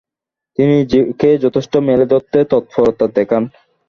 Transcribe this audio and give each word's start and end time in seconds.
তিনি 0.57 0.71
নিজেকে 0.73 1.29
যথেষ্ট 1.43 1.73
মেলে 1.87 2.05
ধরতে 2.11 2.37
তৎপরতা 2.51 3.05
দেখান। 3.17 3.43